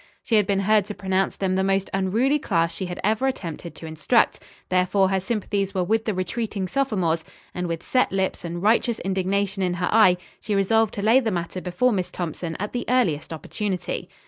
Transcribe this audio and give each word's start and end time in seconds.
She 0.23 0.33
had 0.33 0.47
been 0.47 0.61
heard 0.61 0.85
to 0.85 0.95
pronounce 0.95 1.35
them 1.35 1.53
the 1.53 1.63
most 1.63 1.87
unruly 1.93 2.39
class 2.39 2.73
she 2.73 2.87
had 2.87 2.99
ever 3.03 3.27
attempted 3.27 3.75
to 3.75 3.85
instruct. 3.85 4.39
Therefore 4.69 5.09
her 5.09 5.19
sympathies 5.19 5.75
were 5.75 5.83
with 5.83 6.05
the 6.05 6.15
retreating 6.15 6.67
sophomores, 6.67 7.23
and 7.53 7.67
with 7.67 7.83
set 7.83 8.11
lips 8.11 8.43
and 8.43 8.63
righteous 8.63 8.97
indignation 9.01 9.61
in 9.61 9.75
her 9.75 9.89
eye, 9.91 10.17
she 10.39 10.55
resolved 10.55 10.95
to 10.95 11.03
lay 11.03 11.19
the 11.19 11.29
matter 11.29 11.61
before 11.61 11.91
Miss 11.91 12.09
Thompson, 12.09 12.57
at 12.59 12.73
the 12.73 12.85
earliest 12.89 13.31
opportunity. 13.31 14.09